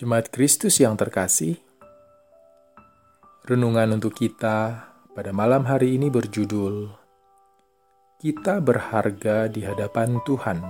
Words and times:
Jemaat 0.00 0.32
Kristus 0.32 0.80
yang 0.80 0.96
terkasih, 0.96 1.60
renungan 3.44 4.00
untuk 4.00 4.16
kita 4.16 4.88
pada 5.12 5.36
malam 5.36 5.68
hari 5.68 6.00
ini 6.00 6.08
berjudul 6.08 6.88
"Kita 8.16 8.64
Berharga 8.64 9.52
di 9.52 9.60
Hadapan 9.60 10.16
Tuhan", 10.24 10.64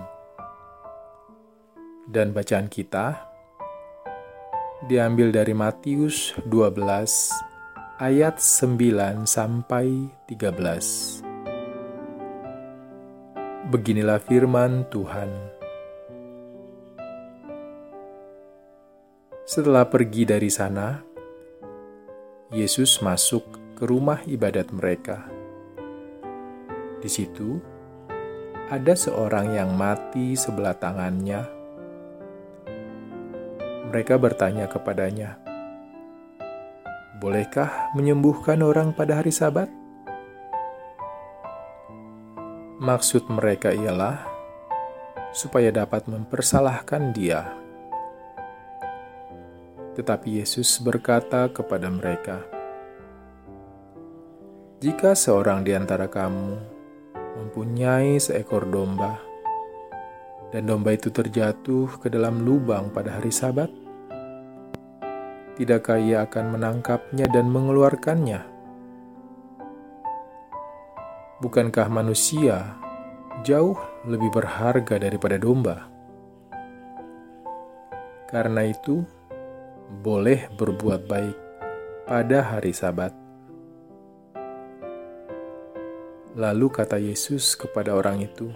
dan 2.10 2.34
bacaan 2.34 2.66
kita 2.66 3.22
diambil 4.90 5.30
dari 5.30 5.54
Matius 5.54 6.34
12 6.50 6.82
ayat 8.02 8.42
9 8.42 9.22
sampai 9.22 10.10
13. 10.26 11.22
Beginilah 13.70 14.18
firman 14.18 14.82
Tuhan. 14.90 15.61
Setelah 19.42 19.90
pergi 19.90 20.22
dari 20.22 20.46
sana, 20.46 21.02
Yesus 22.54 23.02
masuk 23.02 23.42
ke 23.74 23.82
rumah 23.82 24.22
ibadat 24.22 24.70
mereka. 24.70 25.26
Di 27.02 27.10
situ 27.10 27.58
ada 28.70 28.94
seorang 28.94 29.50
yang 29.50 29.74
mati 29.74 30.38
sebelah 30.38 30.78
tangannya. 30.78 31.42
Mereka 33.90 34.14
bertanya 34.22 34.70
kepadanya, 34.70 35.42
"Bolehkah 37.18 37.90
menyembuhkan 37.98 38.62
orang 38.62 38.94
pada 38.94 39.18
hari 39.18 39.34
Sabat?" 39.34 39.66
Maksud 42.78 43.26
mereka 43.26 43.74
ialah 43.74 44.22
supaya 45.34 45.74
dapat 45.74 46.06
mempersalahkan 46.06 47.10
Dia. 47.10 47.61
Tetapi 49.92 50.40
Yesus 50.40 50.80
berkata 50.80 51.52
kepada 51.52 51.92
mereka, 51.92 52.40
"Jika 54.80 55.12
seorang 55.12 55.60
di 55.68 55.76
antara 55.76 56.08
kamu 56.08 56.56
mempunyai 57.36 58.16
seekor 58.16 58.72
domba, 58.72 59.20
dan 60.48 60.64
domba 60.64 60.96
itu 60.96 61.12
terjatuh 61.12 62.00
ke 62.00 62.08
dalam 62.08 62.40
lubang 62.40 62.88
pada 62.88 63.20
hari 63.20 63.28
Sabat, 63.28 63.68
tidakkah 65.60 66.00
ia 66.00 66.24
akan 66.24 66.56
menangkapnya 66.56 67.28
dan 67.28 67.52
mengeluarkannya?" 67.52 68.48
Bukankah 71.44 71.90
manusia 71.92 72.80
jauh 73.42 73.76
lebih 74.08 74.30
berharga 74.30 74.96
daripada 74.96 75.36
domba? 75.36 75.90
Karena 78.30 78.64
itu, 78.64 79.04
boleh 80.00 80.48
berbuat 80.56 81.04
baik 81.04 81.36
pada 82.08 82.40
hari 82.40 82.72
Sabat. 82.72 83.12
Lalu 86.32 86.66
kata 86.72 86.96
Yesus 86.96 87.52
kepada 87.52 87.92
orang 87.92 88.24
itu, 88.24 88.48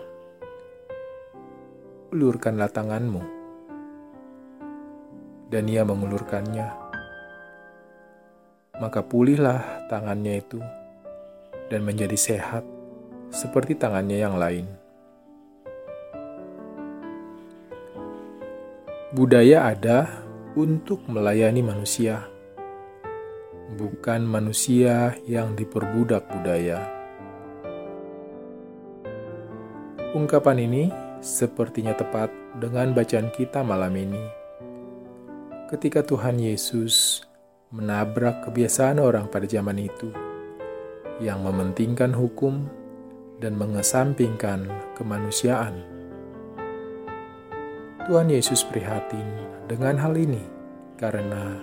"Ulurkanlah 2.08 2.72
tanganmu." 2.72 3.20
Dan 5.52 5.68
ia 5.68 5.84
mengulurkannya. 5.84 6.72
Maka 8.80 9.04
pulihlah 9.04 9.88
tangannya 9.92 10.40
itu 10.40 10.60
dan 11.68 11.84
menjadi 11.84 12.16
sehat 12.16 12.64
seperti 13.28 13.76
tangannya 13.76 14.18
yang 14.24 14.40
lain. 14.40 14.66
Budaya 19.12 19.72
ada 19.72 20.25
untuk 20.56 21.05
melayani 21.05 21.61
manusia, 21.61 22.25
bukan 23.77 24.25
manusia 24.25 25.12
yang 25.28 25.53
diperbudak 25.53 26.25
budaya. 26.33 26.81
Ungkapan 30.17 30.65
ini 30.65 30.89
sepertinya 31.21 31.93
tepat 31.93 32.33
dengan 32.56 32.97
bacaan 32.97 33.28
kita 33.37 33.61
malam 33.61 33.93
ini. 34.00 34.25
Ketika 35.69 36.00
Tuhan 36.00 36.41
Yesus 36.41 37.21
menabrak 37.69 38.49
kebiasaan 38.49 38.97
orang 38.97 39.28
pada 39.28 39.44
zaman 39.44 39.77
itu 39.77 40.09
yang 41.21 41.44
mementingkan 41.44 42.17
hukum 42.17 42.65
dan 43.44 43.61
mengesampingkan 43.61 44.73
kemanusiaan. 44.97 45.95
Tuhan 48.06 48.31
Yesus 48.31 48.62
prihatin 48.62 49.27
dengan 49.67 49.99
hal 49.99 50.15
ini 50.15 50.39
karena 50.94 51.59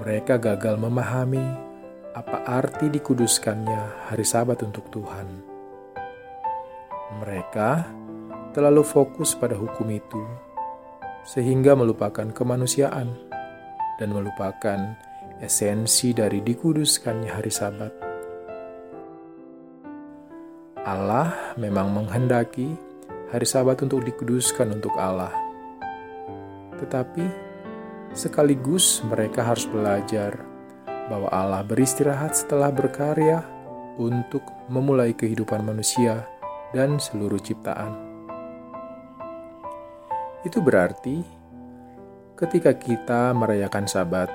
mereka 0.00 0.40
gagal 0.40 0.80
memahami 0.80 1.44
apa 2.16 2.48
arti 2.48 2.88
dikuduskannya 2.88 4.08
hari 4.08 4.24
Sabat 4.24 4.64
untuk 4.64 4.88
Tuhan. 4.88 5.28
Mereka 7.20 7.70
terlalu 8.56 8.80
fokus 8.88 9.36
pada 9.36 9.52
hukum 9.52 9.84
itu 9.92 10.24
sehingga 11.28 11.76
melupakan 11.76 12.24
kemanusiaan 12.32 13.12
dan 14.00 14.08
melupakan 14.16 14.96
esensi 15.44 16.16
dari 16.16 16.40
dikuduskannya 16.40 17.28
hari 17.28 17.52
Sabat. 17.52 17.92
Allah 20.88 21.52
memang 21.60 21.92
menghendaki 21.92 22.93
hari 23.34 23.50
Sabat 23.50 23.82
untuk 23.82 24.06
dikuduskan 24.06 24.78
untuk 24.78 24.94
Allah. 24.94 25.34
Tetapi 26.78 27.26
sekaligus 28.14 29.02
mereka 29.02 29.42
harus 29.42 29.66
belajar 29.66 30.38
bahwa 31.10 31.26
Allah 31.34 31.66
beristirahat 31.66 32.38
setelah 32.38 32.70
berkarya 32.70 33.42
untuk 33.98 34.46
memulai 34.70 35.10
kehidupan 35.18 35.66
manusia 35.66 36.22
dan 36.70 37.02
seluruh 37.02 37.42
ciptaan. 37.42 37.98
Itu 40.46 40.62
berarti 40.62 41.26
ketika 42.38 42.70
kita 42.78 43.34
merayakan 43.34 43.90
Sabat, 43.90 44.30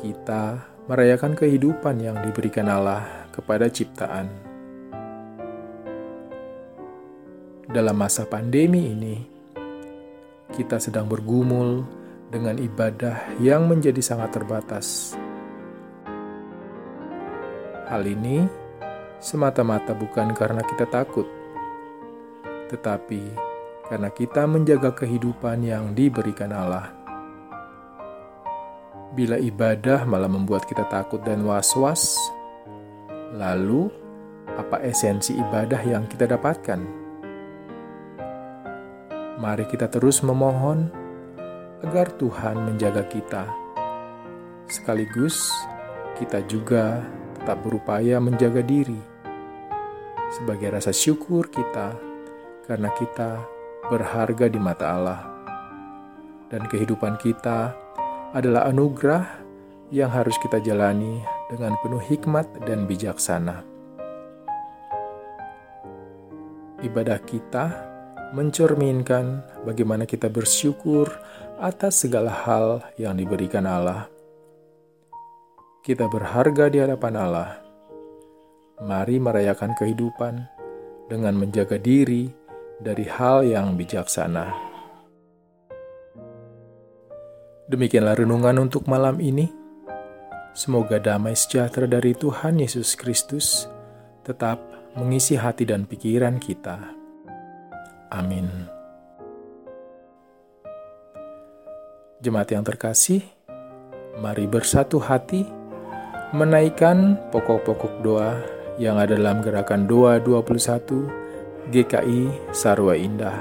kita 0.00 0.64
merayakan 0.88 1.36
kehidupan 1.36 2.00
yang 2.00 2.16
diberikan 2.24 2.64
Allah 2.72 3.28
kepada 3.28 3.68
ciptaan. 3.68 4.49
Dalam 7.70 7.94
masa 7.94 8.26
pandemi 8.26 8.90
ini, 8.90 9.16
kita 10.50 10.82
sedang 10.82 11.06
bergumul 11.06 11.86
dengan 12.26 12.58
ibadah 12.58 13.38
yang 13.38 13.70
menjadi 13.70 14.02
sangat 14.02 14.34
terbatas. 14.34 15.14
Hal 17.86 18.02
ini 18.06 18.42
semata-mata 19.22 19.94
bukan 19.94 20.34
karena 20.34 20.66
kita 20.66 20.86
takut, 20.90 21.26
tetapi 22.74 23.22
karena 23.86 24.10
kita 24.10 24.50
menjaga 24.50 24.90
kehidupan 24.90 25.62
yang 25.62 25.94
diberikan 25.94 26.50
Allah. 26.50 26.90
Bila 29.14 29.38
ibadah 29.38 30.06
malah 30.06 30.30
membuat 30.30 30.66
kita 30.66 30.86
takut 30.90 31.22
dan 31.22 31.42
was-was, 31.42 32.14
lalu 33.34 33.90
apa 34.54 34.82
esensi 34.82 35.34
ibadah 35.38 35.82
yang 35.82 36.06
kita 36.06 36.30
dapatkan? 36.30 37.09
Mari 39.40 39.64
kita 39.64 39.88
terus 39.88 40.20
memohon 40.20 40.92
agar 41.80 42.12
Tuhan 42.20 42.60
menjaga 42.60 43.08
kita. 43.08 43.48
Sekaligus 44.68 45.48
kita 46.20 46.44
juga 46.44 47.00
tetap 47.40 47.64
berupaya 47.64 48.20
menjaga 48.20 48.60
diri 48.60 49.00
sebagai 50.36 50.76
rasa 50.76 50.92
syukur 50.92 51.48
kita 51.48 51.96
karena 52.68 52.92
kita 53.00 53.40
berharga 53.88 54.44
di 54.44 54.60
mata 54.60 54.92
Allah. 54.92 55.24
Dan 56.52 56.68
kehidupan 56.68 57.16
kita 57.16 57.72
adalah 58.36 58.68
anugerah 58.68 59.24
yang 59.88 60.12
harus 60.12 60.36
kita 60.44 60.60
jalani 60.60 61.24
dengan 61.48 61.80
penuh 61.80 62.04
hikmat 62.12 62.44
dan 62.68 62.84
bijaksana. 62.84 63.64
Ibadah 66.84 67.24
kita 67.24 67.89
mencerminkan 68.30 69.42
bagaimana 69.66 70.06
kita 70.06 70.30
bersyukur 70.30 71.10
atas 71.58 72.06
segala 72.06 72.30
hal 72.30 72.82
yang 72.94 73.18
diberikan 73.18 73.66
Allah. 73.66 74.06
Kita 75.82 76.06
berharga 76.06 76.70
di 76.70 76.78
hadapan 76.78 77.14
Allah. 77.18 77.50
Mari 78.80 79.20
merayakan 79.20 79.74
kehidupan 79.76 80.34
dengan 81.10 81.36
menjaga 81.36 81.76
diri 81.76 82.30
dari 82.80 83.04
hal 83.04 83.44
yang 83.44 83.76
bijaksana. 83.76 84.70
Demikianlah 87.68 88.18
renungan 88.18 88.56
untuk 88.66 88.88
malam 88.88 89.20
ini. 89.20 89.50
Semoga 90.56 90.98
damai 90.98 91.38
sejahtera 91.38 91.86
dari 91.86 92.16
Tuhan 92.16 92.58
Yesus 92.58 92.98
Kristus 92.98 93.70
tetap 94.26 94.58
mengisi 94.98 95.38
hati 95.38 95.62
dan 95.62 95.86
pikiran 95.86 96.42
kita 96.42 96.99
Amin. 98.10 98.46
Jemaat 102.20 102.52
yang 102.52 102.66
terkasih, 102.66 103.24
mari 104.20 104.44
bersatu 104.44 105.00
hati 105.00 105.48
menaikkan 106.36 107.16
pokok-pokok 107.32 108.04
doa 108.04 108.36
yang 108.76 109.00
ada 109.00 109.16
dalam 109.16 109.40
gerakan 109.40 109.88
doa 109.88 110.20
21 110.20 111.72
GKI 111.72 112.52
Sarwa 112.52 112.92
Indah. 112.92 113.40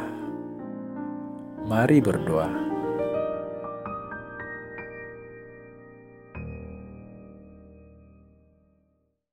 Mari 1.67 1.99
berdoa. 1.99 2.68